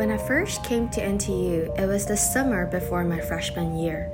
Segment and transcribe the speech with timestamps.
[0.00, 4.10] When I first came to NTU, it was the summer before my freshman year.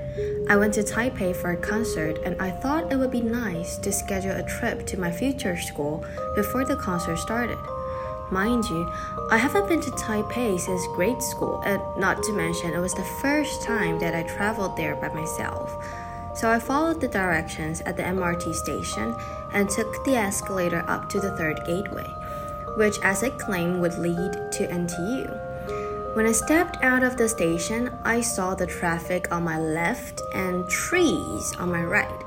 [0.50, 3.92] I went to Taipei for a concert and I thought it would be nice to
[3.92, 6.04] schedule a trip to my future school
[6.34, 7.58] before the concert started.
[8.32, 8.92] Mind you,
[9.30, 13.12] I haven't been to Taipei since grade school, and not to mention it was the
[13.22, 15.72] first time that I traveled there by myself.
[16.34, 19.14] So I followed the directions at the MRT station
[19.52, 22.12] and took the escalator up to the third gateway,
[22.76, 25.45] which, as it claimed, would lead to NTU.
[26.16, 30.66] When I stepped out of the station, I saw the traffic on my left and
[30.66, 32.24] trees on my right.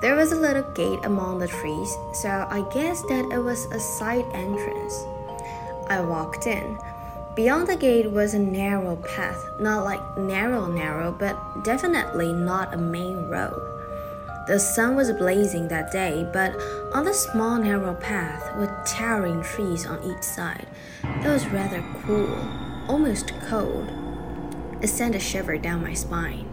[0.00, 3.80] There was a little gate among the trees, so I guessed that it was a
[3.80, 4.94] side entrance.
[5.88, 6.78] I walked in.
[7.34, 12.76] Beyond the gate was a narrow path, not like narrow, narrow, but definitely not a
[12.76, 13.60] main road.
[14.46, 16.54] The sun was blazing that day, but
[16.94, 20.68] on the small narrow path with towering trees on each side,
[21.02, 22.38] it was rather cool,
[22.88, 23.90] almost cold.
[24.80, 26.48] It sent a shiver down my spine.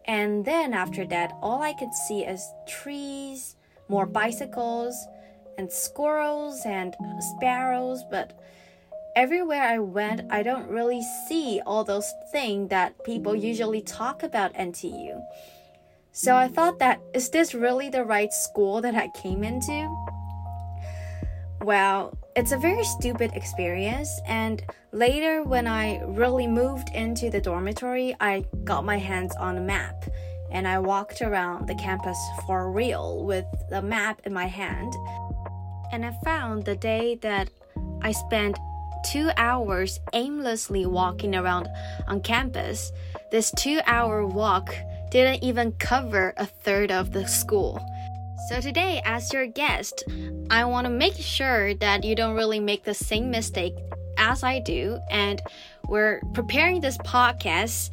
[0.05, 3.57] And then after that, all I could see is trees,
[3.89, 4.95] more bicycles,
[5.57, 6.95] and squirrels and
[7.37, 8.03] sparrows.
[8.11, 8.39] But
[9.17, 14.55] everywhere I went, I don't really see all those things that people usually talk about
[14.55, 15.23] NTU.
[16.13, 19.89] So I thought that is this really the right school that I came into?
[21.63, 24.63] Well, it's a very stupid experience, and
[24.93, 30.05] later, when I really moved into the dormitory, I got my hands on a map
[30.51, 34.93] and I walked around the campus for real with the map in my hand.
[35.93, 37.49] And I found the day that
[38.03, 38.59] I spent
[39.07, 41.69] two hours aimlessly walking around
[42.07, 42.93] on campus,
[43.31, 44.75] this two hour walk
[45.11, 47.81] didn't even cover a third of the school.
[48.49, 50.05] So, today, as your guest,
[50.51, 53.75] I want to make sure that you don't really make the same mistake
[54.23, 54.99] as I do.
[55.11, 55.43] And
[55.89, 57.91] we're preparing this podcast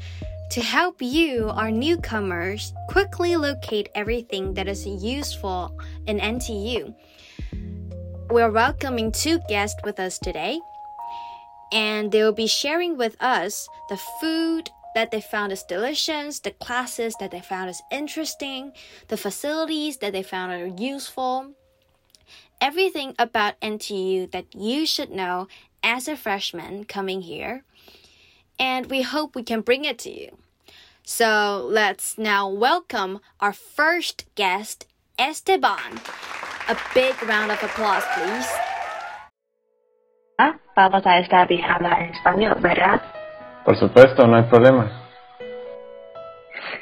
[0.51, 6.93] to help you, our newcomers, quickly locate everything that is useful in NTU.
[8.29, 10.59] We're welcoming two guests with us today,
[11.71, 16.51] and they will be sharing with us the food, that they found as delicious, the
[16.51, 18.71] classes that they found as interesting,
[19.07, 21.53] the facilities that they found are useful,
[22.59, 25.47] everything about NTU that you should know
[25.83, 27.63] as a freshman coming here.
[28.59, 30.37] And we hope we can bring it to you.
[31.03, 34.85] So let's now welcome our first guest,
[35.17, 35.99] Esteban.
[36.67, 38.47] A big round of applause, please.
[40.79, 43.01] Vamos a estar viajando en español, ¿verdad?
[43.65, 44.89] Por supuesto, no hay problema.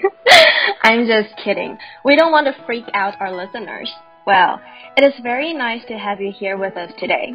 [0.83, 1.77] I'm just kidding.
[2.05, 3.91] We don't want to freak out our listeners.
[4.27, 4.59] Well,
[4.97, 7.31] it is very nice to have you here with us today.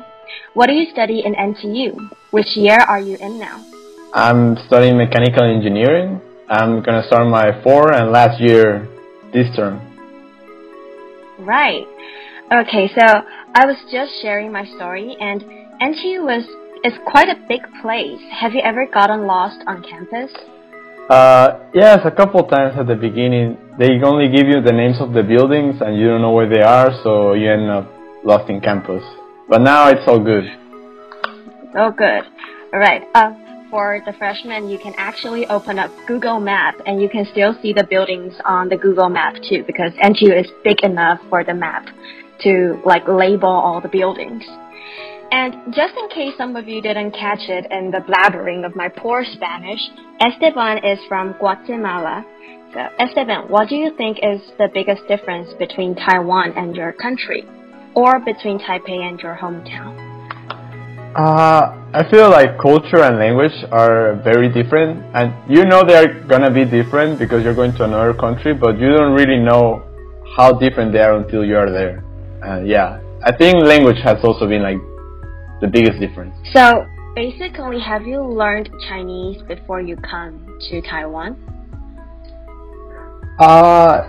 [0.53, 1.97] What do you study in NTU?
[2.33, 3.65] Which year are you in now?
[4.13, 6.21] I'm studying mechanical engineering.
[6.51, 8.87] I'm gonna start my fourth and last year
[9.33, 9.81] this term.
[11.39, 11.87] Right.
[12.53, 13.07] Okay, so
[13.55, 15.41] I was just sharing my story, and
[15.81, 16.45] NTU was
[16.85, 18.21] is quite a big place.
[18.39, 20.31] Have you ever gotten lost on campus?
[21.09, 23.57] Uh, yes, a couple times at the beginning.
[23.79, 26.61] They only give you the names of the buildings and you don't know where they
[26.61, 27.89] are, so you end up
[28.23, 29.03] lost in campus.
[29.49, 30.45] But now it's all good.
[31.75, 32.23] Oh, good.
[32.73, 33.03] All right.
[33.15, 33.33] Uh,
[33.71, 37.73] for the freshmen, you can actually open up Google Map and you can still see
[37.73, 41.87] the buildings on the Google Map too, because NTU is big enough for the map
[42.41, 44.45] to like label all the buildings.
[45.33, 48.91] And just in case some of you didn't catch it in the blabbering of my
[48.91, 49.81] poor Spanish,
[50.21, 52.23] Esteban is from Guatemala.
[52.73, 57.45] So Esteban, what do you think is the biggest difference between Taiwan and your country?
[57.95, 59.93] Or between Taipei and your hometown?
[61.15, 66.51] Uh, I feel like culture and language are very different, and you know they're gonna
[66.51, 69.83] be different because you're going to another country, but you don't really know
[70.35, 72.03] how different they are until you are there.
[72.41, 74.81] And yeah, I think language has also been like
[75.61, 76.35] the biggest difference.
[76.55, 81.52] So basically, have you learned Chinese before you come to Taiwan?
[83.39, 84.09] Uh,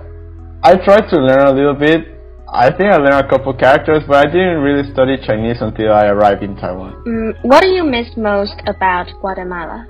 [0.63, 2.13] I tried to learn a little bit,
[2.53, 6.05] I think I learned a couple characters, but I didn't really study Chinese until I
[6.05, 6.93] arrived in Taiwan.
[7.03, 9.87] Mm, what do you miss most about Guatemala?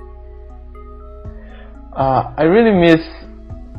[1.94, 3.04] Uh, I really miss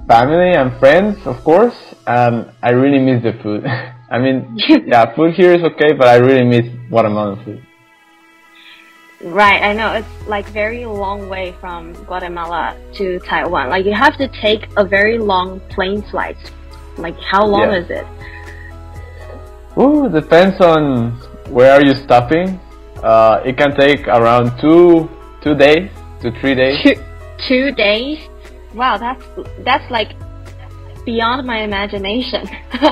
[0.07, 1.75] family and friends, of course,
[2.06, 3.66] and I really miss the food.
[4.12, 4.56] I mean,
[4.86, 7.66] yeah, food here is okay, but I really miss Guatemalan food.
[9.21, 13.69] Right, I know it's like very long way from Guatemala to Taiwan.
[13.69, 16.38] Like you have to take a very long plane flight.
[16.97, 17.79] Like how long yeah.
[17.79, 18.06] is it?
[19.77, 21.12] Ooh, depends on
[21.50, 22.59] where are you stopping.
[23.03, 25.09] Uh, it can take around two
[25.41, 25.89] two days
[26.21, 26.81] to three days.
[26.83, 26.95] Two,
[27.47, 28.19] two days?
[28.73, 29.23] Wow, that's
[29.59, 30.12] that's like
[31.06, 32.48] beyond my imagination.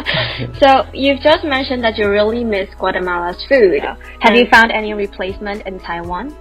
[0.61, 3.81] so you've just mentioned that you really miss Guatemala's food.
[3.83, 3.95] Yeah.
[4.21, 6.35] Have you found any replacement in Taiwan?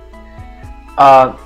[0.98, 1.36] Uh,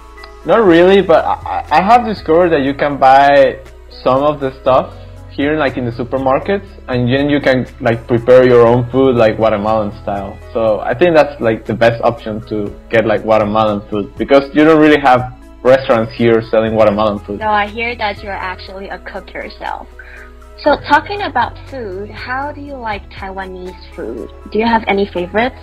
[0.45, 3.61] not really, but I, I have discovered that you can buy
[4.03, 4.95] some of the stuff
[5.31, 9.37] here like in the supermarkets and then you can like prepare your own food like
[9.37, 10.39] Guatemalan style.
[10.53, 14.65] So I think that's like the best option to get like Guatemalan food because you
[14.65, 17.41] don't really have restaurants here selling Guatemalan food.
[17.41, 19.87] No, I hear that you're actually a cook yourself.
[20.59, 24.31] So talking about food, how do you like Taiwanese food?
[24.51, 25.61] Do you have any favorites?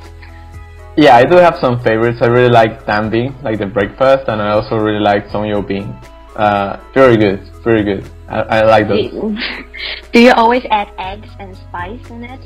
[0.96, 2.20] Yeah, I do have some favorites.
[2.22, 5.62] I really like tam bing, like the breakfast, and I also really like song yo
[5.62, 5.90] bing.
[6.36, 8.08] Uh, very good, very good.
[8.28, 9.10] I, I like those.
[10.14, 12.42] Do you always add eggs and spice in it?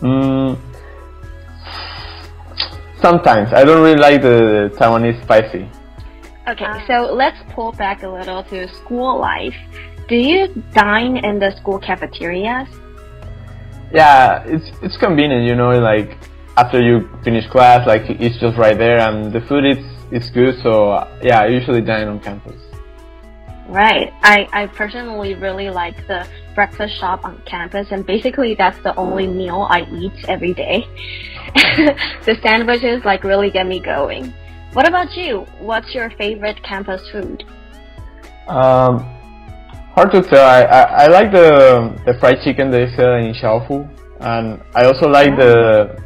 [0.00, 0.58] Mm,
[3.02, 3.52] sometimes.
[3.52, 5.68] I don't really like the Taiwanese spicy.
[6.48, 6.84] Okay, ah.
[6.86, 9.54] so let's pull back a little to school life.
[10.12, 12.68] Do you dine in the school cafeterias?
[13.94, 16.18] Yeah, it's it's convenient, you know, like
[16.58, 20.60] after you finish class, like it's just right there, and the food is is good.
[20.62, 22.60] So yeah, I usually dine on campus.
[23.70, 24.12] Right.
[24.22, 29.26] I, I personally really like the breakfast shop on campus, and basically that's the only
[29.26, 30.86] meal I eat every day.
[32.26, 34.34] the sandwiches like really get me going.
[34.74, 35.46] What about you?
[35.58, 37.44] What's your favorite campus food?
[38.46, 39.11] Um,
[39.94, 40.44] hard to tell.
[40.44, 43.88] I, I, I like the the fried chicken they sell in Xiaofu,
[44.20, 46.00] and I also like the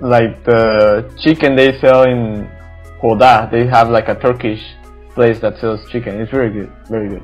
[0.00, 2.48] like the chicken they sell in
[3.02, 3.50] Huoda.
[3.50, 4.62] They have like a Turkish
[5.14, 6.20] place that sells chicken.
[6.20, 7.22] It's very good, very good.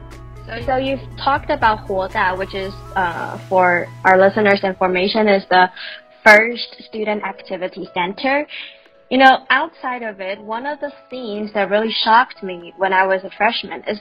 [0.66, 5.70] So, you've talked about Huoda, which is uh, for our listeners' information, is the
[6.24, 8.46] first student activity center.
[9.10, 13.06] You know, outside of it, one of the things that really shocked me when I
[13.06, 14.00] was a freshman is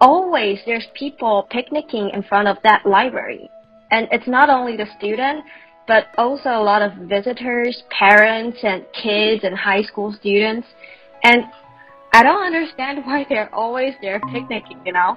[0.00, 3.50] always there's people picnicking in front of that library.
[3.90, 5.44] And it's not only the student,
[5.86, 10.68] but also a lot of visitors, parents, and kids and high school students.
[11.24, 11.44] And
[12.12, 15.16] I don't understand why they're always there picnicking, you know.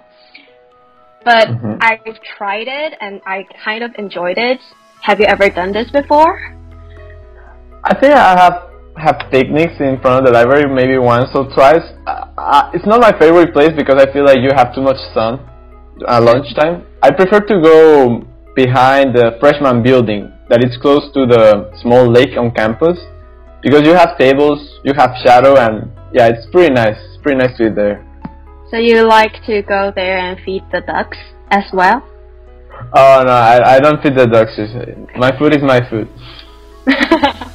[1.24, 1.78] But mm-hmm.
[1.82, 4.60] I've tried it and I kind of enjoyed it.
[5.04, 6.40] Have you ever done this before?
[7.84, 11.84] I think I have have picnics in front of the library maybe once or twice.
[12.06, 14.98] Uh, uh, it's not my favorite place because I feel like you have too much
[15.14, 15.40] sun
[16.08, 16.86] at lunchtime.
[17.02, 22.38] I prefer to go behind the freshman building that is close to the small lake
[22.38, 23.00] on campus
[23.62, 26.98] because you have tables, you have shadow, and yeah, it's pretty nice.
[26.98, 28.06] It's pretty nice to be there.
[28.70, 31.18] So you like to go there and feed the ducks
[31.50, 32.04] as well?
[32.94, 34.58] Oh no, I, I don't feed the ducks.
[35.18, 36.10] My food is my food.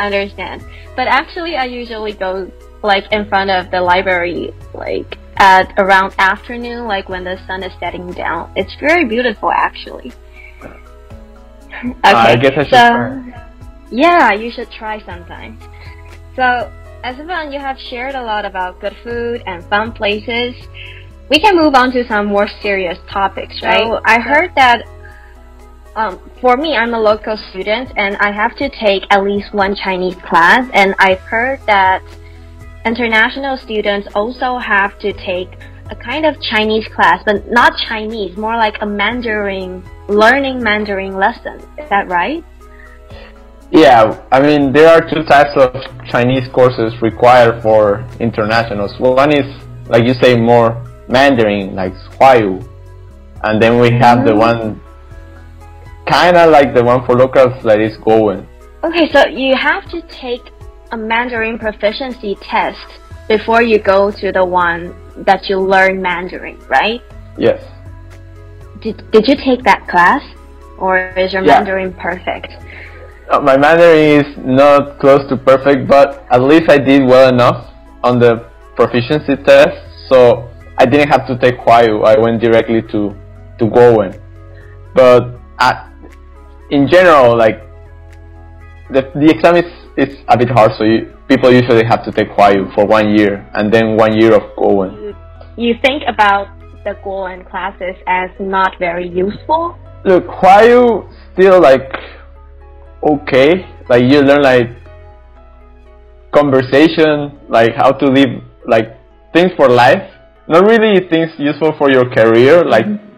[0.00, 0.64] Understand.
[0.96, 2.50] But actually, I usually go
[2.82, 7.72] like in front of the library, like at around afternoon, like when the sun is
[7.78, 8.50] setting down.
[8.56, 10.12] It's very beautiful, actually.
[10.62, 10.74] okay,
[12.02, 13.46] uh, I guess I should so, try.
[13.90, 15.58] Yeah, you should try sometime.
[16.34, 20.54] So as Esteban, you have shared a lot about good food and fun places.
[21.28, 23.86] We can move on to some more serious topics, right?
[23.86, 24.84] So I heard that
[25.96, 29.74] um, for me, I'm a local student and I have to take at least one
[29.74, 30.68] Chinese class.
[30.72, 32.02] And I've heard that
[32.84, 35.50] international students also have to take
[35.90, 41.56] a kind of Chinese class, but not Chinese, more like a Mandarin, learning Mandarin lesson.
[41.78, 42.44] Is that right?
[43.72, 45.74] Yeah, I mean, there are two types of
[46.08, 48.98] Chinese courses required for internationals.
[48.98, 49.46] One is,
[49.86, 52.66] like you say, more Mandarin, like Huayu.
[53.42, 54.80] And then we have the one,
[56.10, 58.46] kind of like the one for locals that is Gowen.
[58.82, 60.42] Okay, so you have to take
[60.92, 62.86] a Mandarin proficiency test
[63.28, 67.00] before you go to the one that you learn Mandarin, right?
[67.38, 67.62] Yes.
[68.80, 70.22] Did, did you take that class?
[70.78, 71.58] Or is your Yeah.
[71.58, 72.48] Mandarin perfect?
[73.30, 77.68] Uh, My Mandarin is not close to perfect, but at least I did well enough
[78.02, 79.76] on the proficiency test,
[80.08, 80.48] so
[80.78, 82.04] I didn't have to take Huayu.
[82.04, 83.14] I went directly to
[83.58, 84.18] to Gowen.
[84.94, 85.89] But I,
[86.70, 87.60] in general, like
[88.90, 92.28] the the exam is is a bit hard, so you, people usually have to take
[92.30, 95.14] Huayu for one year and then one year of Gowen.
[95.56, 96.48] You think about
[96.84, 99.76] the Gowen classes as not very useful?
[100.04, 101.92] Look, Huayu still like
[103.02, 103.66] okay.
[103.88, 104.70] Like you learn like
[106.32, 108.96] conversation, like how to live, like
[109.32, 110.02] things for life.
[110.48, 113.09] Not really things useful for your career, like mm-hmm.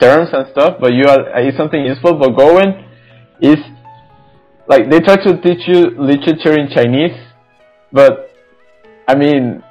[0.00, 0.76] Terms and stuff.
[0.80, 2.18] But you are uh, it's something useful.
[2.18, 2.84] But Gowen
[3.40, 3.58] is
[4.66, 7.16] like they try to teach you literature in Chinese,
[7.92, 8.30] but
[9.06, 9.62] I mean,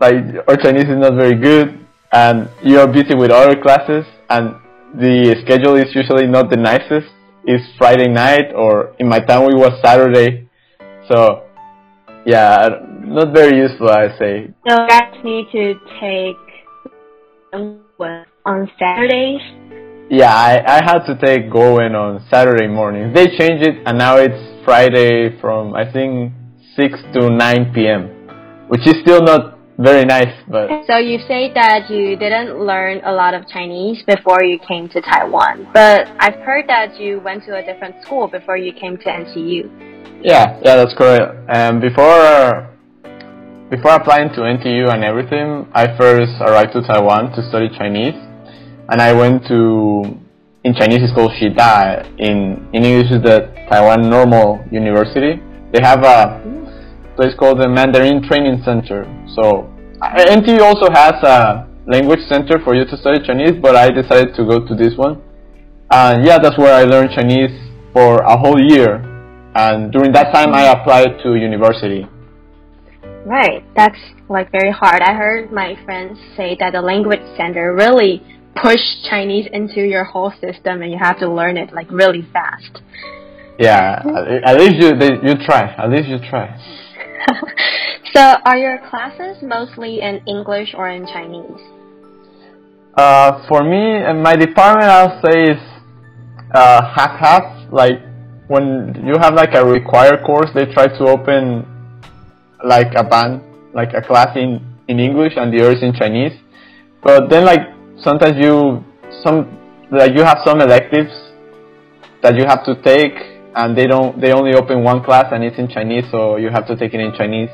[0.00, 0.14] like
[0.48, 1.78] our Chinese is not very good,
[2.12, 4.56] and you are busy with other classes, and
[4.94, 7.12] the schedule is usually not the nicest.
[7.44, 10.48] It's Friday night, or in my time it was Saturday,
[11.08, 11.44] so
[12.26, 12.68] yeah,
[13.04, 14.48] not very useful, I say.
[14.66, 16.36] So you guys need to take
[17.52, 17.84] um,
[18.44, 19.40] on Saturdays.
[20.10, 23.14] Yeah, I, I had to take Gowen on Saturday mornings.
[23.14, 26.32] They changed it, and now it's Friday from I think
[26.76, 28.08] six to nine p.m.,
[28.68, 33.12] which is still not very nice, but So you say that you didn't learn a
[33.12, 37.56] lot of Chinese before you came to Taiwan, but I've heard that you went to
[37.56, 40.22] a different school before you came to NTU.
[40.22, 41.50] Yeah, yeah, that's correct.
[41.50, 42.70] Um, before
[43.70, 48.14] before applying to NTU and everything, I first arrived to Taiwan to study Chinese,
[48.88, 50.18] and I went to
[50.64, 52.06] in Chinese it's called Shida.
[52.18, 55.40] In in English is the Taiwan Normal University.
[55.72, 56.40] They have a
[57.16, 59.04] place called the Mandarin Training Center.
[59.34, 59.70] So
[60.02, 64.34] uh, NTU also has a language center for you to study Chinese, but I decided
[64.36, 65.22] to go to this one.
[65.90, 67.52] And yeah, that's where I learned Chinese
[67.92, 69.10] for a whole year
[69.54, 72.06] and during that time I applied to university.
[73.24, 73.98] Right, that's
[74.28, 75.00] like very hard.
[75.00, 78.22] I heard my friends say that the language center really
[78.56, 82.80] push Chinese into your whole system and you have to learn it like really fast.
[83.58, 84.02] Yeah,
[84.44, 85.74] at, least you they, you try.
[85.78, 86.58] At least you try.
[88.12, 91.60] so are your classes mostly in English or in Chinese?
[92.96, 95.60] Uh, for me, in my department, I'll say is
[96.54, 97.72] uh, half half.
[97.72, 98.00] Like
[98.48, 101.66] when you have like a required course, they try to open
[102.64, 103.42] like a band,
[103.72, 106.32] like a class in in English and the others in Chinese.
[107.02, 107.73] But then like
[108.04, 108.84] sometimes you
[109.24, 109.48] some
[109.90, 111.12] like you have some electives
[112.22, 113.16] that you have to take
[113.56, 116.66] and they don't they only open one class and it's in Chinese so you have
[116.66, 117.50] to take it in Chinese.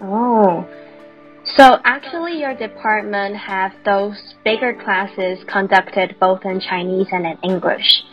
[0.00, 0.66] Oh.
[1.56, 8.04] So actually your department have those bigger classes conducted both in Chinese and in English.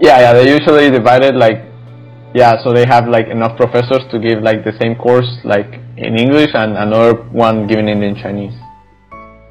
[0.00, 1.64] Yeah, yeah, they usually divided like
[2.34, 6.18] yeah, so they have like enough professors to give like the same course like in
[6.18, 8.54] English and another one given it in Chinese.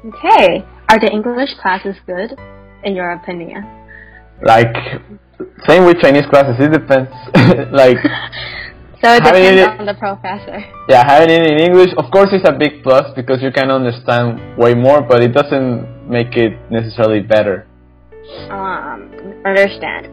[0.06, 0.64] Okay.
[0.90, 2.32] Are the English classes good
[2.84, 3.64] in your opinion?
[4.42, 4.74] Like
[5.68, 7.10] same with Chinese classes, it depends.
[7.72, 7.98] like
[9.02, 10.58] So it depends it- on the professor.
[10.88, 14.56] yeah, having it in English of course is a big plus because you can understand
[14.58, 17.66] way more, but it doesn't make it necessarily better.
[18.50, 19.12] Um,
[19.44, 20.08] understand.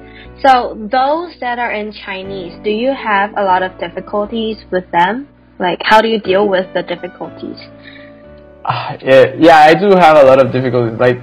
[0.46, 5.28] So those that are in Chinese, do you have a lot of difficulties with them?
[5.60, 7.58] Like, how do you deal with the difficulties?
[8.68, 11.00] Ah, yeah, yeah, I do have a lot of difficulties.
[11.00, 11.22] Like,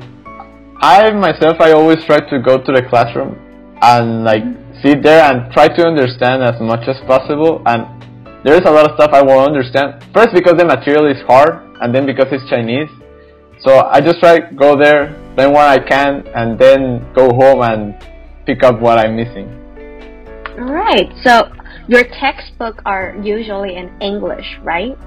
[0.80, 3.38] I myself, I always try to go to the classroom
[3.82, 4.42] and like
[4.82, 7.62] sit there and try to understand as much as possible.
[7.66, 7.86] And
[8.44, 10.04] there's a lot of stuff I won't understand.
[10.14, 12.90] First, because the material is hard, and then because it's Chinese.
[13.60, 17.94] So I just try go there, learn what I can, and then go home and
[18.46, 19.46] pick up what I'm missing.
[20.58, 21.50] Alright, so
[21.88, 24.98] your textbook are usually in English, right?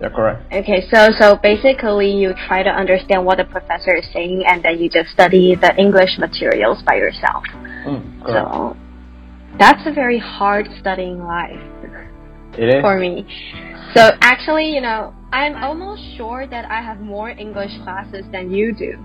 [0.00, 0.52] Yeah, correct.
[0.52, 4.78] Okay, so so basically you try to understand what the professor is saying and then
[4.78, 7.44] you just study the English materials by yourself.
[7.86, 8.54] Mm, correct.
[8.54, 8.76] So
[9.58, 11.60] that's a very hard studying life.
[12.58, 12.80] It is.
[12.82, 13.26] for me.
[13.94, 18.72] So actually, you know, I'm almost sure that I have more English classes than you
[18.74, 18.98] do.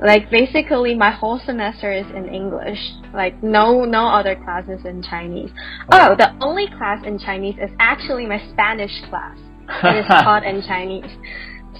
[0.00, 2.78] Like basically my whole semester is in English.
[3.14, 5.50] Like no no other classes in Chinese.
[5.92, 9.38] Oh, the only class in Chinese is actually my Spanish class.
[9.68, 11.10] It is taught in Chinese.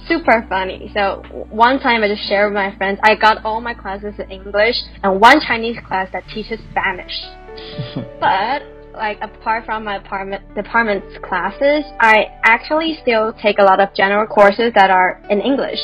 [0.07, 0.91] Super funny.
[0.93, 4.29] So one time I just shared with my friends, I got all my classes in
[4.29, 7.13] English and one Chinese class that teaches Spanish.
[8.19, 8.61] but
[8.93, 14.27] like apart from my department department's classes, I actually still take a lot of general
[14.27, 15.79] courses that are in English.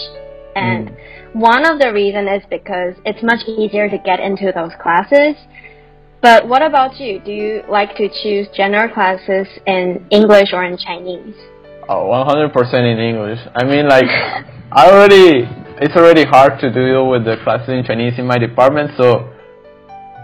[0.55, 0.95] And Mm.
[1.33, 5.35] one of the reason is because it's much easier to get into those classes.
[6.21, 7.19] But what about you?
[7.19, 11.35] Do you like to choose general classes in English or in Chinese?
[11.91, 12.55] Oh, 100%
[12.87, 13.39] in English.
[13.53, 14.07] I mean, like,
[14.71, 15.43] I already,
[15.83, 19.27] it's already hard to deal with the classes in Chinese in my department, so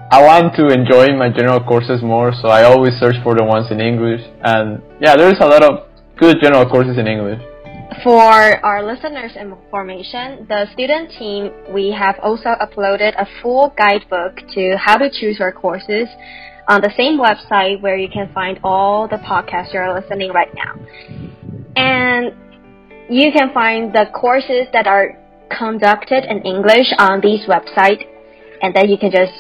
[0.10, 3.68] I want to enjoy my general courses more, so I always search for the ones
[3.70, 4.22] in English.
[4.42, 7.44] And yeah, there's a lot of good general courses in English.
[8.02, 14.78] For our listeners' information, the student team, we have also uploaded a full guidebook to
[14.78, 16.08] how to choose your courses
[16.70, 20.76] on the same website where you can find all the podcasts you're listening right now.
[21.78, 22.34] And
[23.10, 25.18] you can find the courses that are
[25.50, 28.04] conducted in English on this website,
[28.62, 29.34] and then you can just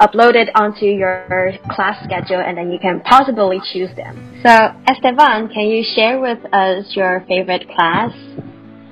[0.00, 4.40] upload it onto your class schedule and then you can possibly choose them.
[4.44, 4.50] So,
[4.86, 8.12] Esteban, can you share with us your favorite class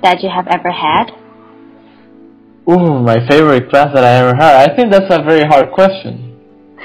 [0.01, 1.11] that you have ever had?
[2.67, 4.69] Ooh, my favorite class that I ever had.
[4.69, 6.21] I think that's a very hard question.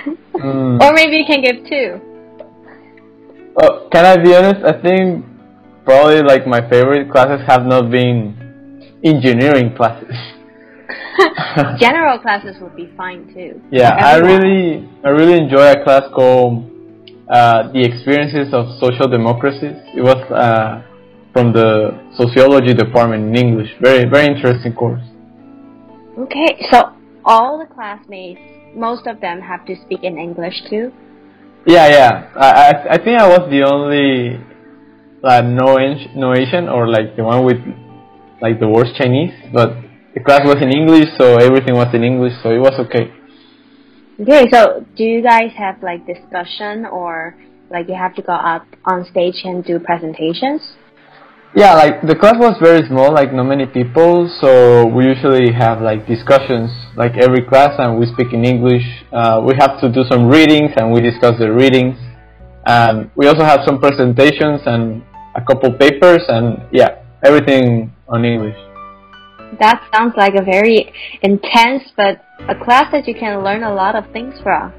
[0.40, 0.80] Mm.
[0.80, 2.00] Or maybe you can give two.
[3.60, 4.64] Oh, can I be honest?
[4.64, 5.26] I think
[5.90, 8.38] probably like my favorite classes have not been
[9.02, 10.14] engineering classes.
[11.80, 13.60] General classes would be fine too.
[13.72, 16.70] Yeah, I really, I really enjoy a class called
[17.28, 20.82] uh, "The Experiences of Social Democracies." It was uh,
[21.32, 23.70] from the sociology department in English.
[23.80, 25.02] Very, very interesting course.
[26.18, 26.94] Okay, so
[27.24, 28.40] all the classmates,
[28.76, 30.92] most of them have to speak in English too.
[31.66, 32.12] Yeah, yeah.
[32.36, 34.38] I, I, I think I was the only
[35.22, 37.58] no, Eng- no Asian or like the one with
[38.40, 39.76] like the worst Chinese, but
[40.14, 43.12] the class was in English, so everything was in English, so it was okay.
[44.20, 47.36] Okay, so do you guys have like discussion or
[47.70, 50.60] like you have to go up on stage and do presentations?
[51.54, 55.80] Yeah, like the class was very small, like not many people, so we usually have
[55.80, 58.84] like discussions like every class and we speak in English.
[59.12, 61.98] Uh, we have to do some readings and we discuss the readings.
[62.66, 65.02] And we also have some presentations and
[65.34, 68.56] a couple papers and yeah, everything on English.
[69.58, 73.96] That sounds like a very intense but a class that you can learn a lot
[73.96, 74.72] of things from.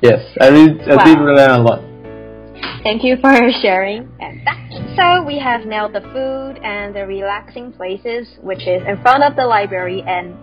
[0.00, 1.34] Yes, I did, I did Wow.
[1.34, 1.80] learn a lot.
[2.82, 4.08] Thank you for sharing.
[4.96, 9.36] So we have nailed the food and the relaxing places, which is in front of
[9.36, 10.34] the library and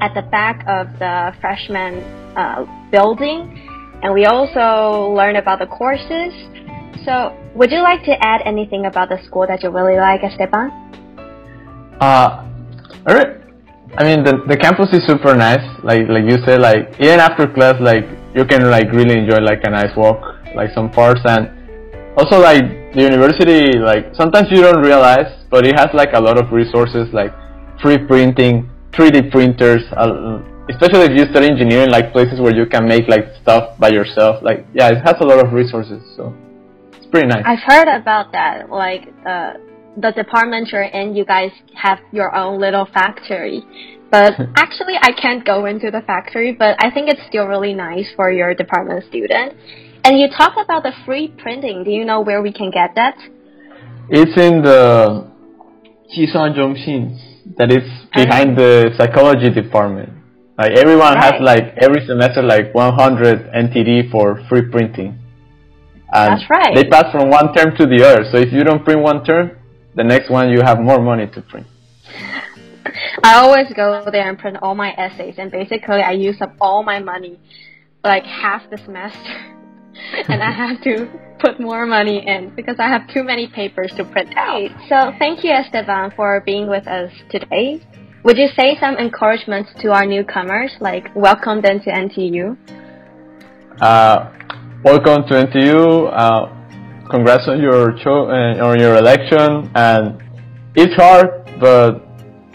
[0.00, 2.02] at the back of the freshman
[2.36, 3.70] uh, building.
[4.02, 6.32] And we also learned about the courses.
[7.04, 10.70] So, would you like to add anything about the school that you really like, Esteban?
[12.00, 12.48] Uh,
[13.06, 13.44] alright.
[13.96, 15.62] I mean, the the campus is super nice.
[15.84, 18.02] Like like you said, like even after class, like
[18.34, 20.18] you can like really enjoy like a nice walk,
[20.56, 21.46] like some parks, and
[22.18, 23.78] also like the university.
[23.78, 27.32] Like sometimes you don't realize, but it has like a lot of resources, like
[27.80, 29.84] free printing, 3D printers.
[29.94, 33.90] Uh, especially if you study engineering, like places where you can make like stuff by
[33.90, 34.42] yourself.
[34.42, 36.34] Like yeah, it has a lot of resources, so
[37.14, 37.44] pretty nice.
[37.46, 38.70] I've heard about that.
[38.70, 39.54] Like uh,
[39.96, 43.62] the department you're in, you guys have your own little factory.
[44.10, 46.52] But actually, I can't go into the factory.
[46.52, 49.54] But I think it's still really nice for your department student.
[50.04, 51.84] And you talk about the free printing.
[51.84, 53.16] Do you know where we can get that?
[54.10, 55.30] It's in the
[56.12, 60.10] Jisuan Zhongxin that is behind the psychology department.
[60.58, 65.23] Like everyone has like every semester like 100 NTD for free printing.
[66.12, 66.74] And That's right.
[66.74, 68.24] They pass from one term to the other.
[68.30, 69.58] So if you don't print one term,
[69.94, 71.66] the next one you have more money to print.
[73.22, 76.82] I always go there and print all my essays, and basically I use up all
[76.82, 77.38] my money,
[78.02, 79.18] like half the semester,
[80.28, 81.08] and I have to
[81.40, 84.70] put more money in because I have too many papers to print out.
[84.88, 87.80] So thank you, Esteban, for being with us today.
[88.24, 92.56] Would you say some encouragements to our newcomers, like welcome them to NTU?
[93.80, 94.30] Uh,
[94.84, 96.12] welcome to NTU.
[96.12, 100.22] Uh, congrats on your cho- uh, on your election, and
[100.76, 102.04] it's hard, but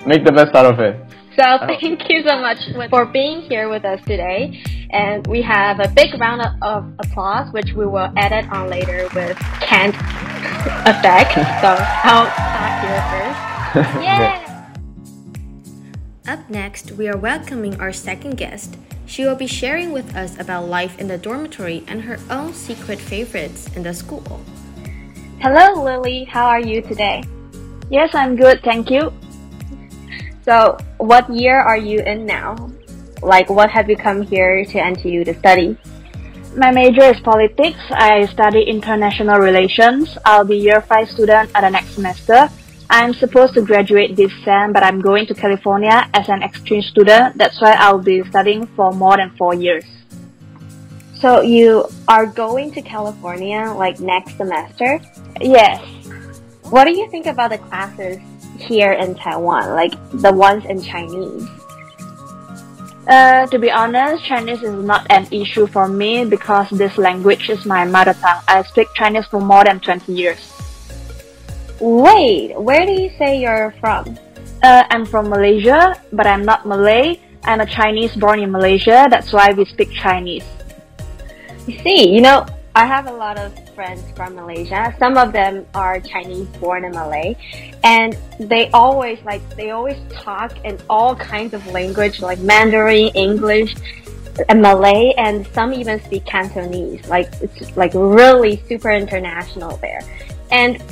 [0.06, 0.96] make the best out of it.
[1.36, 4.62] So thank you so much for being here with us today.
[4.92, 9.08] And we have a big round of, of applause, which we will edit on later
[9.16, 9.96] with canned
[10.86, 11.34] effect.
[11.62, 13.40] so I'll start here first.
[14.04, 14.46] Yeah.
[16.28, 18.78] Up next, we are welcoming our second guest.
[19.10, 23.00] She will be sharing with us about life in the dormitory and her own secret
[23.00, 24.40] favorites in the school.
[25.42, 26.26] Hello, Lily.
[26.26, 27.24] How are you today?
[27.90, 29.12] Yes, I'm good, thank you.
[30.46, 32.70] So, what year are you in now?
[33.24, 35.76] Like, what have you come here to NTU to study?
[36.56, 37.82] My major is politics.
[37.90, 40.20] I study international relations.
[40.24, 42.48] I'll be year 5 student at the next semester.
[42.92, 47.38] I'm supposed to graduate this sem, but I'm going to California as an exchange student.
[47.38, 49.86] That's why I'll be studying for more than four years.
[51.20, 55.00] So you are going to California like next semester?
[55.40, 55.84] Yes.
[56.64, 58.18] What do you think about the classes
[58.58, 61.48] here in Taiwan, like the ones in Chinese?
[63.08, 67.66] Uh, to be honest, Chinese is not an issue for me because this language is
[67.66, 68.42] my mother tongue.
[68.48, 70.59] I speak Chinese for more than 20 years.
[71.80, 74.18] Wait, where do you say you're from?
[74.62, 77.20] Uh, I'm from Malaysia, but I'm not Malay.
[77.44, 79.08] I'm a Chinese born in Malaysia.
[79.10, 80.44] That's why we speak Chinese.
[81.68, 84.94] You see, you know, I have a lot of friends from Malaysia.
[85.00, 87.36] Some of them are Chinese born in Malay.
[87.84, 93.76] And they always like they always talk in all kinds of language like Mandarin, English,
[94.50, 97.08] and Malay and some even speak Cantonese.
[97.08, 100.02] Like it's like really super international there.
[100.52, 100.84] And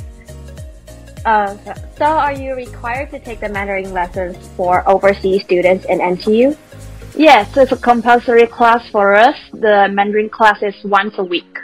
[1.28, 6.56] uh, so, are you required to take the Mandarin lessons for overseas students in NTU?
[7.14, 9.36] Yes, it's a compulsory class for us.
[9.52, 11.58] The Mandarin class is once a week.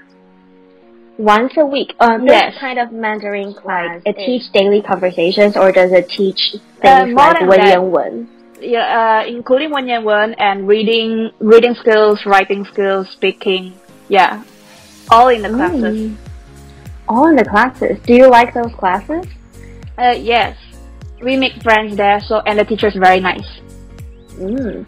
[1.17, 1.95] Once a week?
[2.01, 2.53] Um, Yes.
[2.53, 6.41] This kind of Mandarin class, Like, it teach daily conversations or does it teach
[6.83, 8.27] Uh, things more like that.
[8.61, 13.75] Yeah, uh, including Wen Yan Wen and reading, reading skills, writing skills, speaking.
[14.09, 14.43] Yeah,
[15.11, 15.97] all in the classes.
[15.97, 16.17] Mm.
[17.09, 17.99] All in the classes.
[18.05, 19.25] Do you like those classes?
[19.97, 20.57] Uh, yes,
[21.23, 22.21] we make friends there.
[22.21, 23.61] So and the teacher is very nice.
[24.37, 24.87] Mm.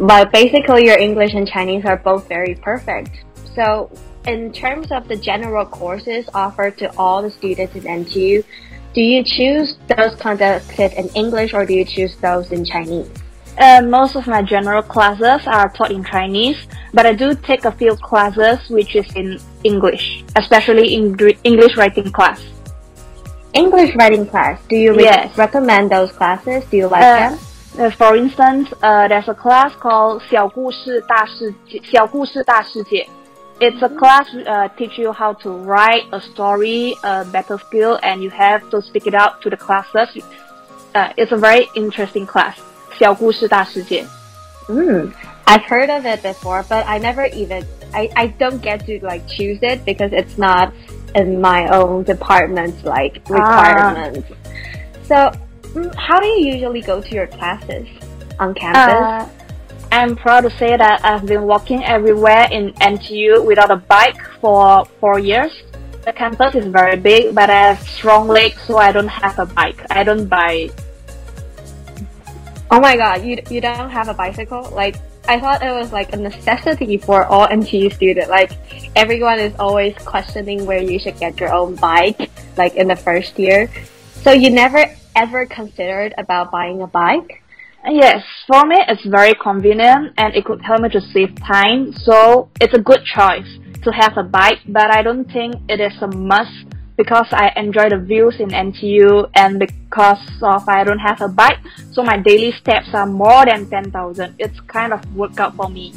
[0.00, 3.10] But basically, your English and Chinese are both very perfect.
[3.54, 3.90] So,
[4.26, 8.44] in terms of the general courses offered to all the students in NTU,
[8.94, 13.08] do you choose those conducted in English or do you choose those in Chinese?
[13.58, 17.72] Uh, most of my general classes are taught in Chinese, but I do take a
[17.72, 22.42] few classes which is in English, especially in English writing class.
[23.53, 25.37] English writing class, do you re- Yes.
[25.37, 26.63] recommend those classes?
[26.71, 27.39] Do you like Uh, them?
[27.79, 33.07] Uh, for instance, uh, there's a class called 小故事大世界-小故事大世界.
[33.59, 38.21] It's a class uh, teach you how to write a story, a better skill, and
[38.21, 40.09] you have to speak it out to the classes.
[40.93, 42.55] Uh, it's a very interesting class.
[42.97, 44.05] 小故事大世界.
[44.67, 45.11] Mm.
[45.45, 49.27] I've heard of it before, but I never even I, I don't get to like
[49.27, 50.71] choose it because it's not
[51.16, 53.32] in my own department's like Ah.
[53.34, 54.28] requirements.
[55.10, 55.32] So,
[55.74, 57.88] mm, how do you usually go to your classes
[58.38, 58.92] on campus?
[58.92, 59.26] Uh,
[59.92, 64.84] I'm proud to say that I've been walking everywhere in NTU without a bike for
[65.00, 65.52] four years.
[66.04, 69.46] The campus is very big, but I have strong legs, so I don't have a
[69.46, 69.80] bike.
[69.90, 70.70] I don't buy.
[72.70, 74.62] oh my god, you you don't have a bicycle?
[74.74, 74.96] Like
[75.28, 78.30] I thought it was like a necessity for all NTU students.
[78.30, 78.52] Like
[78.94, 83.38] everyone is always questioning where you should get your own bike, like in the first
[83.38, 83.68] year.
[84.22, 84.86] So you never
[85.16, 87.42] ever considered about buying a bike?
[87.88, 92.48] Yes, for me it's very convenient and it could help me to save time, so
[92.60, 93.48] it's a good choice
[93.82, 97.90] to have a bike, but I don't think it is a must because I enjoy
[97.90, 101.58] the views in NTU and because of I don't have a bike,
[101.92, 104.34] so my daily steps are more than 10,000.
[104.38, 105.92] It's kind of workout for me.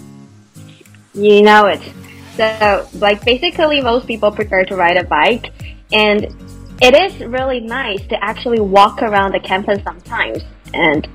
[1.13, 1.81] You know it.
[2.35, 5.51] So, like, basically, most people prefer to ride a bike,
[5.91, 6.25] and
[6.81, 10.43] it is really nice to actually walk around the campus sometimes.
[10.73, 11.07] And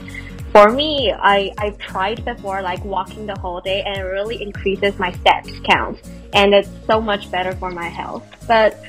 [0.52, 4.98] for me, I, I've tried before, like, walking the whole day, and it really increases
[4.98, 5.98] my steps count,
[6.34, 8.24] and it's so much better for my health.
[8.46, 8.82] But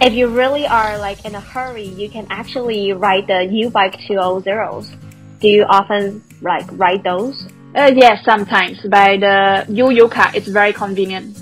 [0.00, 4.96] if you really are, like, in a hurry, you can actually ride the U-Bike 200s.
[5.40, 7.46] Do you often, like, ride those?
[7.74, 8.80] Uh, yes, sometimes.
[8.88, 11.38] By the card, it's very convenient.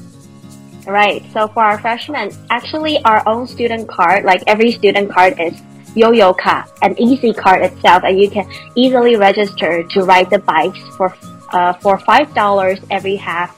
[0.86, 1.22] Right.
[1.32, 5.60] So for our freshmen, actually our own student card, like every student card is
[5.94, 10.80] Yo-Yo Ka, an easy card itself, and you can easily register to ride the bikes
[10.96, 11.14] for
[11.52, 13.52] uh, for five dollars every half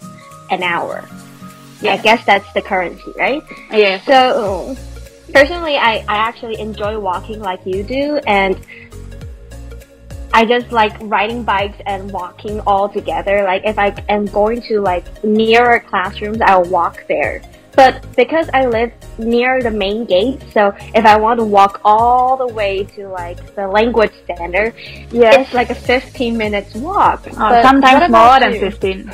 [0.50, 1.08] an hour.
[1.80, 3.42] Yeah, I guess that's the currency, right?
[3.70, 4.00] Yeah.
[4.02, 4.76] So
[5.32, 8.58] personally, I, I actually enjoy walking like you do, and
[10.32, 13.42] I just like riding bikes and walking all together.
[13.44, 17.42] Like if I am going to like nearer classrooms, I'll walk there.
[17.76, 22.36] But because I live near the main gate, so if I want to walk all
[22.36, 24.74] the way to like the language center,
[25.10, 25.46] Yes.
[25.46, 27.26] it's like a 15 minutes walk.
[27.32, 28.60] Oh, what sometimes more than you?
[28.60, 29.12] 15.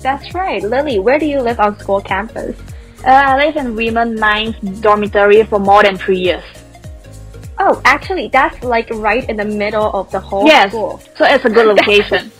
[0.00, 0.62] That's right.
[0.62, 2.56] Lily, where do you live on school campus?
[3.04, 6.44] Uh, I live in Women 9th dormitory for more than three years.
[7.58, 11.00] Oh, actually, that's like right in the middle of the whole yes, school.
[11.16, 12.30] so it's a good location.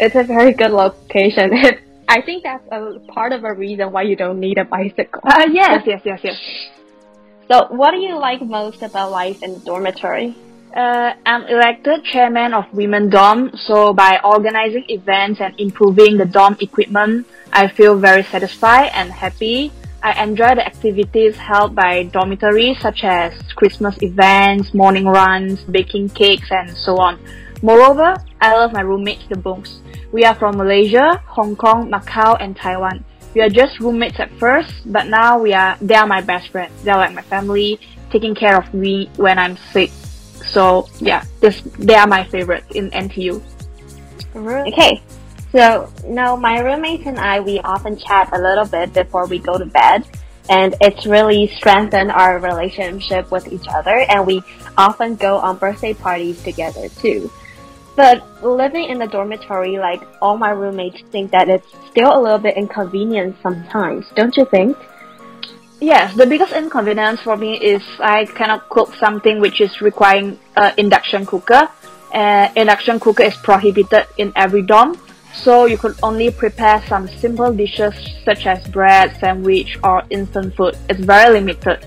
[0.00, 1.52] It's a very good location.
[2.08, 5.20] I think that's a part of a reason why you don't need a bicycle.
[5.24, 6.40] uh, yes, yes, yes, yes.
[7.48, 10.34] So, what do you like most about life in the dormitory?
[10.74, 16.56] Uh, I'm elected chairman of Women Dorm, so by organizing events and improving the dorm
[16.60, 19.72] equipment, I feel very satisfied and happy.
[20.02, 26.48] I enjoy the activities held by dormitories such as Christmas events, morning runs, baking cakes,
[26.50, 27.18] and so on.
[27.62, 29.80] Moreover, I love my roommates the most.
[30.12, 33.04] We are from Malaysia, Hong Kong, Macau, and Taiwan.
[33.34, 36.72] We are just roommates at first, but now we are they are my best friends.
[36.84, 39.90] They're like my family, taking care of me when I'm sick.
[40.48, 43.42] So yeah, this they are my favorites in NTU.
[44.68, 45.02] Okay,
[45.52, 49.58] so now my roommates and I, we often chat a little bit before we go
[49.58, 50.06] to bed,
[50.48, 54.42] and it's really strengthened our relationship with each other, and we
[54.76, 57.30] often go on birthday parties together too.
[57.96, 62.38] But living in the dormitory, like all my roommates think that it's still a little
[62.38, 64.76] bit inconvenient sometimes, don't you think?
[65.80, 70.72] Yes, the biggest inconvenience for me is I cannot cook something which is requiring uh,
[70.78, 71.68] induction cooker.
[72.14, 74.96] Uh, induction cooker is prohibited in every dorm,
[75.34, 77.92] so you could only prepare some simple dishes
[78.24, 80.78] such as bread, sandwich, or instant food.
[80.88, 81.84] It's very limited.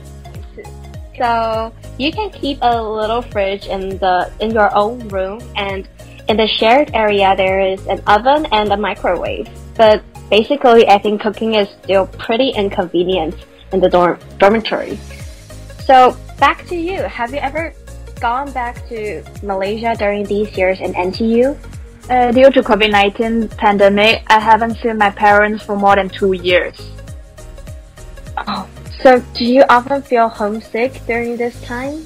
[1.18, 5.90] So you can keep a little fridge in the in your own room, and
[6.28, 9.50] in the shared area there is an oven and a microwave.
[9.76, 13.34] But basically, I think cooking is still pretty inconvenient
[13.72, 14.98] in the dorm dormitory.
[15.86, 17.02] So back to you.
[17.04, 17.74] Have you ever
[18.20, 21.58] gone back to Malaysia during these years in NTU?
[22.10, 26.76] Uh, due to COVID-19 pandemic, I haven't seen my parents for more than two years.
[28.36, 28.68] Oh,
[29.04, 32.06] so do you often feel homesick during this time?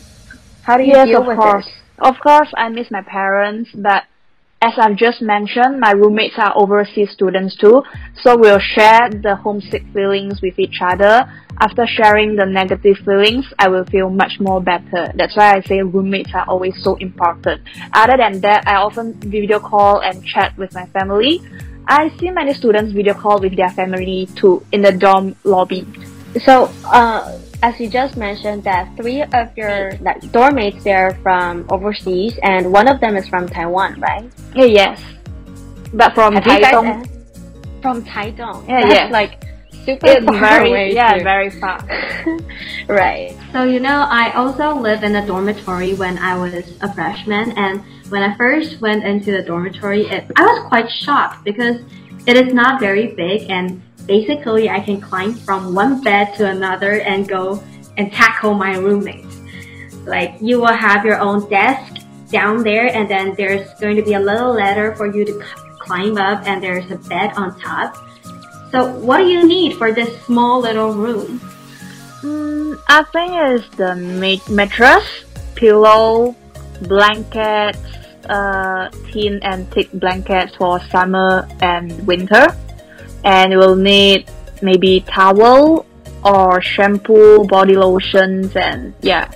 [0.63, 1.67] How do you yes, deal of with course.
[1.67, 1.73] it?
[1.99, 4.03] Of course, I miss my parents, but
[4.63, 7.83] as I've just mentioned, my roommates are overseas students too,
[8.21, 11.29] so we'll share the homesick feelings with each other.
[11.59, 15.11] After sharing the negative feelings, I will feel much more better.
[15.15, 17.61] That's why I say roommates are always so important.
[17.91, 21.41] Other than that, I often video call and chat with my family.
[21.85, 25.85] I see many students video call with their family too in the dorm lobby.
[26.39, 31.65] So, uh, as you just mentioned, that three of your like, dorm mates they're from
[31.69, 34.29] overseas, and one of them is from Taiwan, right?
[34.53, 35.01] Yeah, yes.
[35.93, 38.67] But from Have you guys Taitung, uh, from Taitung?
[38.67, 39.11] Yeah, That's yes.
[39.13, 39.43] like
[39.85, 40.93] super it's far very away.
[40.93, 41.23] yeah too.
[41.23, 41.79] very far.
[42.89, 43.33] right.
[43.53, 47.81] So, you know, I also lived in a dormitory when I was a freshman, and
[48.09, 51.77] when I first went into the dormitory, it, I was quite shocked because
[52.27, 57.01] it is not very big, and basically, I can climb from one bed to another
[57.01, 57.63] and go
[57.97, 59.39] and tackle my roommates.
[60.05, 64.13] Like, you will have your own desk down there, and then there's going to be
[64.13, 65.43] a little ladder for you to
[65.79, 67.95] climb up, and there's a bed on top.
[68.71, 71.39] So, what do you need for this small little room?
[72.21, 75.05] Mm, I think it's the ma- mattress,
[75.55, 76.35] pillow,
[76.81, 77.79] blankets,
[78.29, 82.55] uh, thin and thick blankets for summer and winter.
[83.23, 84.29] And you will need
[84.61, 85.85] maybe towel
[86.23, 89.31] or shampoo, body lotions, and yeah,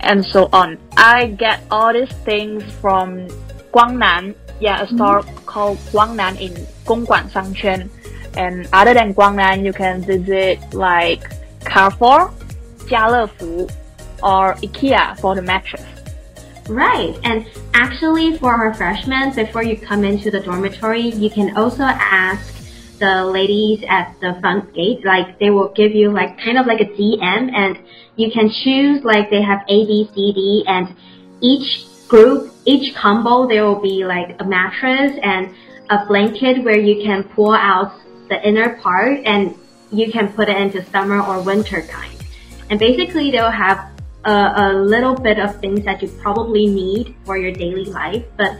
[0.00, 0.78] and so on.
[0.96, 3.28] I get all these things from
[3.72, 5.44] Guangnan, yeah, a store mm-hmm.
[5.46, 6.52] called Guangnan in
[6.84, 7.88] Gongguan Shangquan.
[8.36, 11.22] And other than Guangnan, you can visit like
[11.64, 12.32] Carrefour,
[12.86, 13.70] Jialefu,
[14.22, 15.84] or IKEA for the mattress.
[16.68, 21.84] Right, and actually for our freshmen, before you come into the dormitory, you can also
[21.84, 22.63] ask
[22.98, 26.80] the ladies at the front gate, like they will give you like kind of like
[26.80, 27.78] a DM and
[28.16, 30.94] you can choose like they have A, B, C, D and
[31.40, 35.54] each group, each combo, there will be like a mattress and
[35.90, 37.92] a blanket where you can pull out
[38.28, 39.54] the inner part and
[39.90, 42.16] you can put it into summer or winter kind.
[42.70, 43.90] And basically they'll have
[44.24, 48.24] a, a little bit of things that you probably need for your daily life.
[48.36, 48.58] But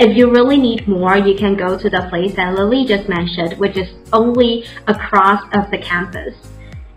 [0.00, 3.58] if you really need more, you can go to the place that Lily just mentioned,
[3.58, 6.34] which is only across of the campus.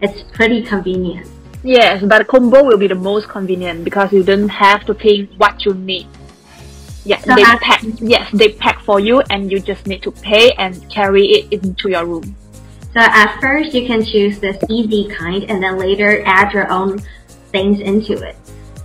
[0.01, 1.27] It's pretty convenient.
[1.63, 5.65] Yes, but combo will be the most convenient because you don't have to think what
[5.65, 6.07] you need.
[7.03, 7.83] Yes, So they pack.
[7.99, 11.89] Yes, they pack for you, and you just need to pay and carry it into
[11.89, 12.35] your room.
[12.93, 16.99] So at first you can choose this easy kind and then later add your own
[17.51, 18.37] things into it.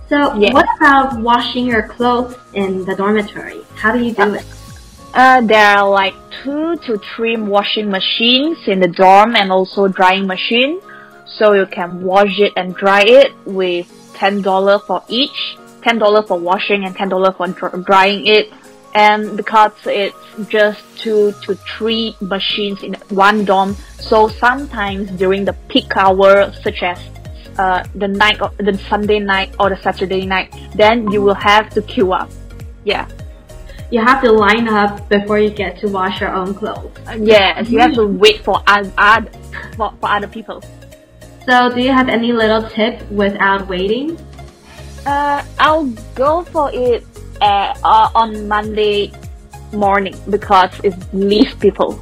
[0.09, 0.53] So Yeah.
[0.53, 3.61] what about washing your clothes in the dormitory?
[3.75, 4.45] How do you do it?
[5.13, 10.25] Uh, there are like two to three washing machines in the dorm and also drying
[10.25, 10.79] machine.
[11.25, 15.57] So you can wash it and dry it with ten dollar for each.
[15.83, 17.47] Ten dollar for washing and ten dollar for
[17.85, 18.51] drying it.
[18.95, 20.17] And because it's
[20.49, 26.81] just two to three machines in one dorm, so sometimes during the peak hour, such
[26.81, 26.97] as
[27.59, 31.69] uh, the night, or the Sunday night or the Saturday night, then you will have
[31.75, 32.31] to queue up.
[32.85, 33.05] Yeah.
[33.91, 36.95] You have to line up before you get to wash your own clothes.
[37.17, 39.33] Yes, you have to wait for oth- oth-
[39.75, 40.63] for, for other people.
[41.47, 44.17] So do you have any little tip without waiting?
[45.05, 47.03] Uh, I'll go for it
[47.41, 49.11] uh, uh, on Monday
[49.73, 51.99] morning because it's least people.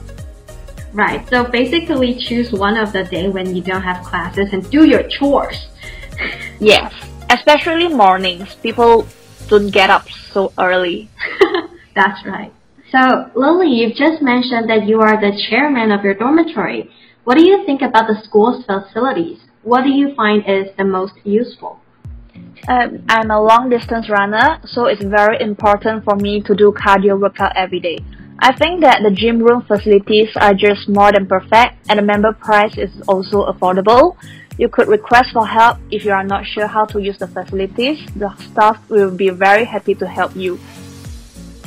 [0.94, 1.28] Right.
[1.30, 5.04] So basically choose one of the day when you don't have classes and do your
[5.04, 5.68] chores.
[6.60, 6.92] Yes,
[7.30, 8.56] especially mornings.
[8.64, 9.08] People
[9.48, 11.08] don't get up so early.
[11.96, 12.52] That's right.
[12.92, 16.90] So, Lily, you've just mentioned that you are the chairman of your dormitory.
[17.26, 19.40] What do you think about the school's facilities?
[19.62, 21.80] What do you find is the most useful?
[22.68, 27.20] Um, I'm a long distance runner, so it's very important for me to do cardio
[27.20, 27.98] workout every day.
[28.40, 32.34] I think that the gym room facilities are just more than perfect and the member
[32.34, 34.16] price is also affordable.
[34.60, 38.00] You could request for help if you are not sure how to use the facilities.
[38.16, 40.60] The staff will be very happy to help you.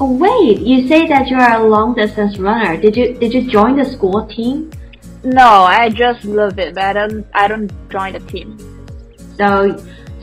[0.00, 2.80] Oh wait, you say that you are a long distance runner.
[2.80, 4.70] Did you did you join the school team?
[5.22, 8.56] No, I just love it, but I don't, I don't join the team.
[9.36, 9.76] So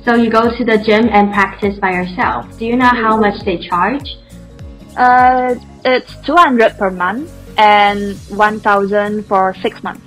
[0.03, 2.57] so you go to the gym and practice by yourself.
[2.57, 3.21] Do you know how mm.
[3.21, 4.15] much they charge?
[4.97, 5.55] Uh,
[5.85, 10.01] it's 200 per month and 1000 for six months.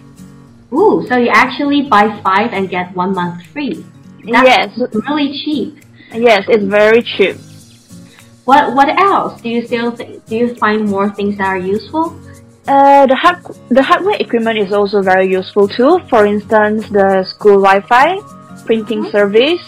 [0.73, 3.85] Ooh, so you actually buy five and get one month free.
[4.31, 5.79] That's Yes, really cheap.
[6.13, 7.37] yes, it's very cheap.
[8.45, 9.41] What what else?
[9.41, 12.17] Do you still do you find more things that are useful?
[12.67, 13.39] Uh, the hard
[13.71, 15.99] the hardware equipment is also very useful too.
[16.09, 18.19] For instance, the school Wi-Fi,
[18.67, 19.63] printing service,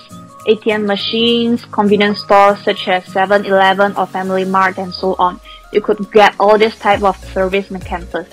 [0.48, 5.40] ATM machines, convenience stores such as 7-Eleven or Family Mart, and so on.
[5.72, 8.28] You could get all this type of service on campus.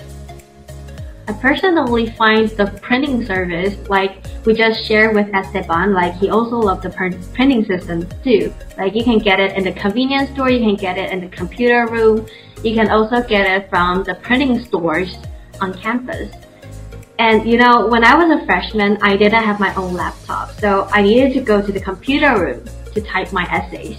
[1.28, 6.56] I personally find the printing service, like we just shared with Esteban, like he also
[6.56, 8.52] loved the printing system too.
[8.76, 11.28] Like you can get it in the convenience store, you can get it in the
[11.28, 12.26] computer room,
[12.64, 15.14] you can also get it from the printing stores
[15.60, 16.34] on campus.
[17.20, 20.88] And you know, when I was a freshman, I didn't have my own laptop, so
[20.92, 23.96] I needed to go to the computer room to type my essays.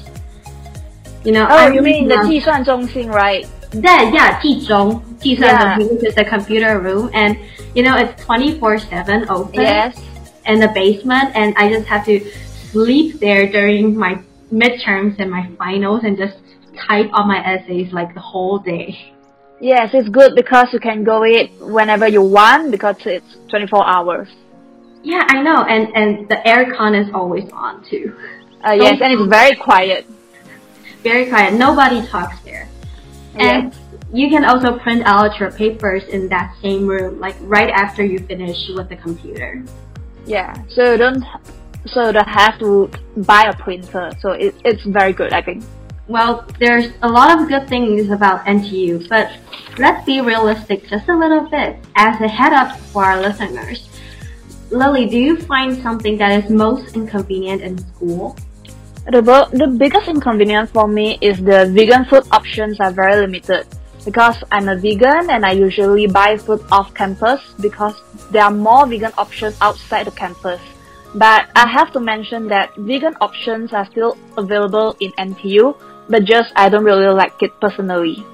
[1.25, 3.47] You know, oh, I you mean the Jisuan right?
[3.71, 5.77] Then yeah, Jizhong, Jisuan yeah.
[5.77, 7.37] Which is the computer room, and
[7.75, 9.61] you know it's twenty four seven open.
[9.61, 9.99] Yes.
[10.45, 12.19] In the basement, and I just have to
[12.71, 14.19] sleep there during my
[14.51, 16.37] midterms and my finals, and just
[16.87, 19.13] type on my essays like the whole day.
[19.59, 24.27] Yes, it's good because you can go it whenever you want because it's 24 hours.
[25.03, 28.15] Yeah, I know, and and the aircon is always on too.
[28.65, 30.05] Uh, yes, and it's very quiet.
[31.01, 31.53] Very quiet.
[31.53, 32.67] Nobody talks there.
[33.35, 33.73] And
[34.13, 38.19] you can also print out your papers in that same room, like right after you
[38.19, 39.63] finish with the computer.
[40.25, 41.23] Yeah, so don't,
[41.87, 44.11] so don't have to buy a printer.
[44.19, 45.63] So it, it's very good, I think.
[46.07, 49.31] Well, there's a lot of good things about NTU, but
[49.77, 51.77] let's be realistic just a little bit.
[51.95, 53.87] As a head up for our listeners,
[54.71, 58.37] Lily, do you find something that is most inconvenient in school?
[59.05, 63.67] The, the biggest inconvenience for me is the vegan food options are very limited.
[64.05, 68.87] Because I'm a vegan and I usually buy food off campus because there are more
[68.87, 70.61] vegan options outside the campus.
[71.13, 75.75] But I have to mention that vegan options are still available in NTU,
[76.07, 78.25] but just I don't really like it personally.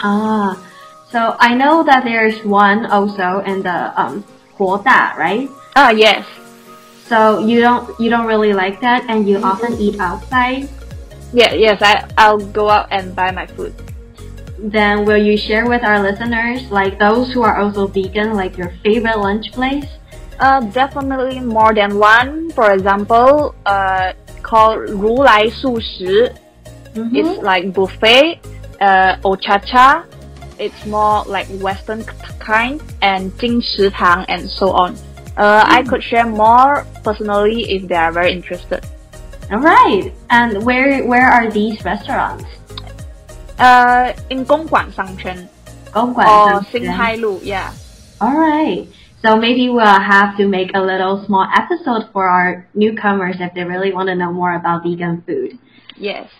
[0.00, 0.56] Ah,
[1.10, 4.24] so I know that there's one also in the um
[4.56, 5.50] 活大, right?
[5.75, 6.25] Ah, yes.
[7.07, 10.69] So you don't you don't really like that, and you often eat outside.
[11.33, 13.73] Yeah, yes, I, I'll go out and buy my food.
[14.59, 18.71] Then will you share with our listeners, like those who are also vegan, like your
[18.83, 19.87] favorite lunch place?
[20.39, 22.51] Uh, definitely more than one.
[22.51, 26.31] For example, uh, called 如来素食.
[27.13, 28.39] It's like buffet,
[28.81, 30.03] uh, ochacha.
[30.59, 34.93] It's more like Western k- kind and 金池堂 and so on.
[35.36, 38.84] Uh, I could share more personally if they are very interested.
[39.50, 40.12] All right.
[40.30, 42.44] And where where are these restaurants?
[43.58, 45.48] Uh, in Gongguan Shangquan.
[45.92, 47.72] Gongguan or Xinhai Lu, yeah.
[48.20, 48.88] All right.
[49.24, 53.64] So maybe we'll have to make a little small episode for our newcomers if they
[53.64, 55.58] really want to know more about vegan food.
[55.96, 56.30] Yes.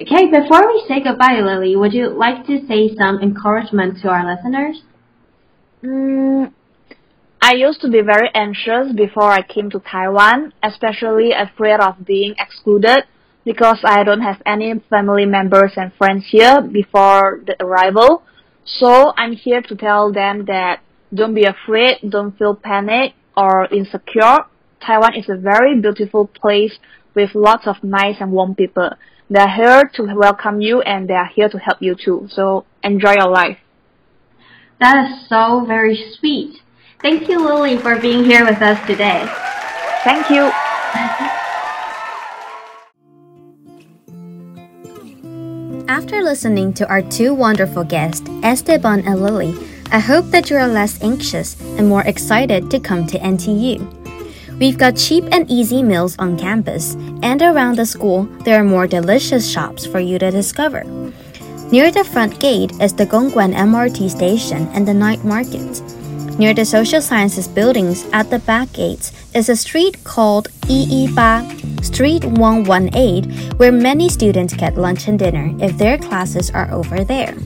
[0.00, 4.26] Okay, before we say goodbye, Lily, would you like to say some encouragement to our
[4.26, 4.82] listeners?
[5.84, 6.52] Mm,
[7.46, 12.34] I used to be very anxious before I came to Taiwan, especially afraid of being
[12.38, 13.04] excluded
[13.44, 18.22] because I don't have any family members and friends here before the arrival.
[18.64, 20.80] So I'm here to tell them that
[21.12, 24.46] don't be afraid, don't feel panic or insecure.
[24.80, 26.78] Taiwan is a very beautiful place
[27.14, 28.88] with lots of nice and warm people.
[29.28, 32.26] They're here to welcome you and they are here to help you too.
[32.30, 33.58] So enjoy your life.
[34.80, 36.63] That is so very sweet.
[37.04, 39.28] Thank you, Lily, for being here with us today.
[40.04, 40.50] Thank you.
[45.86, 49.54] After listening to our two wonderful guests, Esteban and Lily,
[49.92, 53.84] I hope that you are less anxious and more excited to come to NTU.
[54.58, 58.86] We've got cheap and easy meals on campus, and around the school, there are more
[58.86, 60.84] delicious shops for you to discover.
[61.70, 65.82] Near the front gate is the Gongguan MRT station and the night market.
[66.36, 71.46] Near the social sciences buildings at the back gates is a street called Ba
[71.80, 77.36] Street 118, where many students get lunch and dinner if their classes are over there.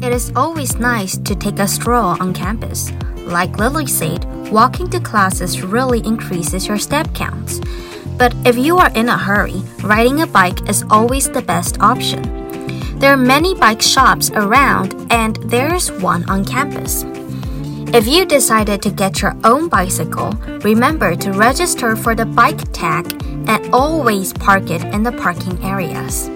[0.00, 2.92] It is always nice to take a stroll on campus.
[3.28, 7.60] Like Lily said, walking to classes really increases your step counts.
[8.16, 12.22] But if you are in a hurry, riding a bike is always the best option.
[12.98, 17.04] There are many bike shops around, and there's one on campus.
[17.94, 20.32] If you decided to get your own bicycle,
[20.62, 23.06] remember to register for the bike tag
[23.48, 26.28] and always park it in the parking areas.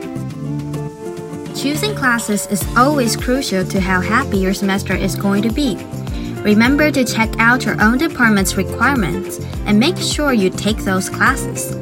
[1.60, 5.76] Choosing classes is always crucial to how happy your semester is going to be.
[6.42, 11.72] Remember to check out your own department's requirements and make sure you take those classes.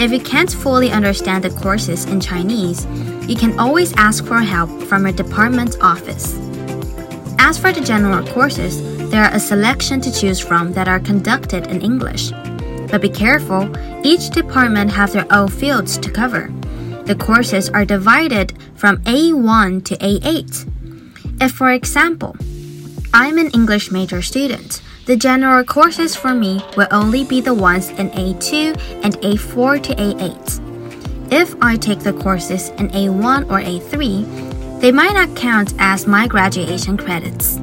[0.00, 2.84] If you can't fully understand the courses in Chinese,
[3.26, 6.47] you can always ask for help from your department's office.
[7.38, 11.66] As for the general courses, there are a selection to choose from that are conducted
[11.68, 12.32] in English.
[12.90, 13.70] But be careful,
[14.04, 16.52] each department has their own fields to cover.
[17.04, 21.40] The courses are divided from A1 to A8.
[21.40, 22.36] If, for example,
[23.14, 24.82] I'm an English major student.
[25.06, 29.94] The general courses for me will only be the ones in A2 and A4 to
[29.94, 31.32] A8.
[31.32, 36.26] If I take the courses in A1 or A3, they might not count as my
[36.26, 37.58] graduation credits.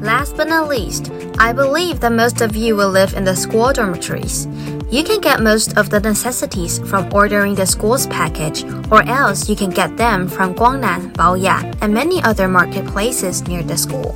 [0.00, 3.72] Last but not least, I believe that most of you will live in the school
[3.72, 4.46] dormitories.
[4.90, 9.56] You can get most of the necessities from ordering the school's package, or else you
[9.56, 14.14] can get them from Guangnan, Baoya, and many other marketplaces near the school.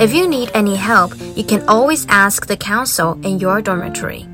[0.00, 4.26] If you need any help, you can always ask the council in your dormitory.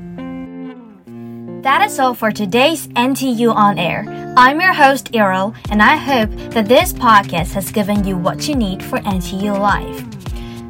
[1.61, 4.05] That is all for today's NTU On Air.
[4.37, 8.55] I'm your host, Errol, and I hope that this podcast has given you what you
[8.55, 9.99] need for NTU life.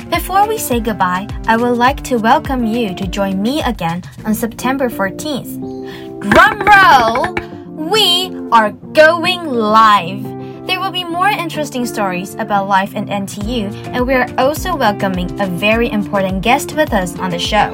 [0.09, 4.33] Before we say goodbye, I would like to welcome you to join me again on
[4.33, 5.61] September 14th.
[6.27, 7.35] Drum roll!
[7.87, 10.23] We are going live!
[10.65, 15.39] There will be more interesting stories about life in NTU, and we are also welcoming
[15.39, 17.71] a very important guest with us on the show.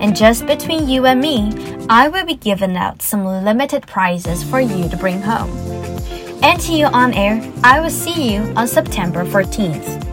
[0.00, 1.52] And just between you and me,
[1.88, 5.50] I will be giving out some limited prizes for you to bring home.
[6.42, 10.09] NTU on air, I will see you on September 14th.